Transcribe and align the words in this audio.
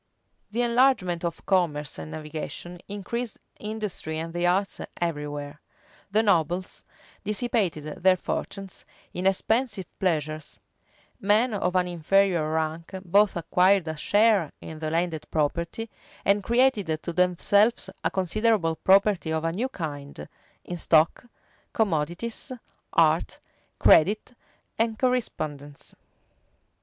The 0.49 0.63
enlargement 0.63 1.23
of 1.23 1.45
commerce 1.45 1.99
and 1.99 2.09
navigation 2.09 2.79
increased 2.87 3.37
industry 3.59 4.17
and 4.17 4.33
the 4.33 4.47
arts 4.47 4.81
every 4.99 5.27
where; 5.27 5.61
the 6.09 6.23
nobles 6.23 6.83
dissipated 7.23 7.83
their 8.01 8.17
fortunes 8.17 8.83
in 9.13 9.27
expensive 9.27 9.85
pleasures: 9.99 10.59
men 11.19 11.53
of 11.53 11.75
an 11.75 11.87
inferior 11.87 12.51
rank 12.51 12.91
both 13.05 13.35
acquired 13.35 13.87
a 13.87 13.95
share 13.95 14.51
in 14.59 14.79
the 14.79 14.89
landed 14.89 15.27
property, 15.29 15.87
and 16.25 16.41
created 16.43 17.03
to 17.03 17.13
themselves 17.13 17.87
a 18.03 18.09
considerable 18.09 18.77
property 18.77 19.31
of 19.31 19.43
a 19.45 19.51
new 19.51 19.69
kind, 19.69 20.27
in 20.65 20.77
stock, 20.77 21.25
commodities, 21.73 22.51
art, 22.93 23.39
credit, 23.77 24.31
and 24.79 24.97
correspondence. 24.97 25.93